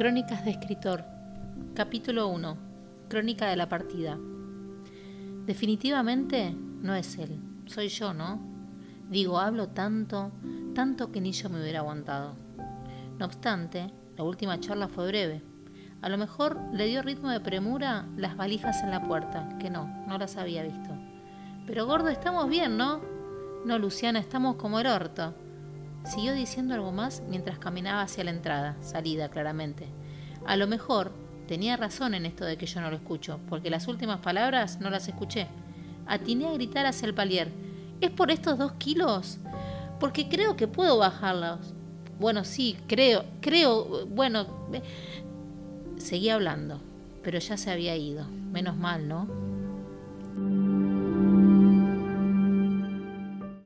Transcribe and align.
Crónicas 0.00 0.46
de 0.46 0.52
escritor. 0.52 1.04
Capítulo 1.74 2.28
1. 2.28 2.56
Crónica 3.10 3.50
de 3.50 3.56
la 3.56 3.68
partida. 3.68 4.16
Definitivamente 5.44 6.56
no 6.80 6.94
es 6.94 7.18
él, 7.18 7.38
soy 7.66 7.88
yo, 7.88 8.14
¿no? 8.14 8.40
Digo, 9.10 9.38
hablo 9.38 9.68
tanto, 9.68 10.32
tanto 10.74 11.12
que 11.12 11.20
ni 11.20 11.32
yo 11.32 11.50
me 11.50 11.60
hubiera 11.60 11.80
aguantado. 11.80 12.34
No 13.18 13.26
obstante, 13.26 13.92
la 14.16 14.24
última 14.24 14.58
charla 14.58 14.88
fue 14.88 15.06
breve. 15.06 15.42
A 16.00 16.08
lo 16.08 16.16
mejor 16.16 16.58
le 16.72 16.86
dio 16.86 17.02
ritmo 17.02 17.28
de 17.28 17.40
premura 17.40 18.06
las 18.16 18.38
valijas 18.38 18.82
en 18.82 18.92
la 18.92 19.06
puerta, 19.06 19.58
que 19.58 19.68
no, 19.68 19.86
no 20.08 20.16
las 20.16 20.38
había 20.38 20.62
visto. 20.62 20.96
Pero 21.66 21.84
gordo, 21.84 22.08
estamos 22.08 22.48
bien, 22.48 22.78
¿no? 22.78 23.02
No, 23.66 23.78
Luciana, 23.78 24.18
estamos 24.18 24.56
como 24.56 24.80
el 24.80 24.86
orto. 24.86 25.34
Siguió 26.04 26.34
diciendo 26.34 26.74
algo 26.74 26.92
más 26.92 27.22
mientras 27.28 27.58
caminaba 27.58 28.02
hacia 28.02 28.24
la 28.24 28.30
entrada, 28.30 28.76
salida 28.80 29.28
claramente. 29.28 29.86
A 30.46 30.56
lo 30.56 30.66
mejor 30.66 31.12
tenía 31.46 31.76
razón 31.76 32.14
en 32.14 32.26
esto 32.26 32.44
de 32.44 32.56
que 32.56 32.66
yo 32.66 32.80
no 32.80 32.90
lo 32.90 32.96
escucho, 32.96 33.38
porque 33.48 33.70
las 33.70 33.86
últimas 33.88 34.20
palabras 34.20 34.80
no 34.80 34.90
las 34.90 35.08
escuché. 35.08 35.46
Atiné 36.06 36.46
a 36.46 36.52
gritar 36.52 36.86
hacia 36.86 37.06
el 37.06 37.14
palier. 37.14 37.48
¿Es 38.00 38.10
por 38.10 38.30
estos 38.30 38.58
dos 38.58 38.72
kilos? 38.72 39.38
Porque 39.98 40.28
creo 40.28 40.56
que 40.56 40.66
puedo 40.66 40.96
bajarlos. 40.96 41.74
Bueno, 42.18 42.44
sí, 42.44 42.76
creo, 42.86 43.24
creo, 43.40 44.06
bueno... 44.06 44.46
Seguí 45.98 46.30
hablando, 46.30 46.80
pero 47.22 47.38
ya 47.38 47.58
se 47.58 47.70
había 47.70 47.94
ido. 47.94 48.26
Menos 48.26 48.76
mal, 48.76 49.06
¿no? 49.06 49.28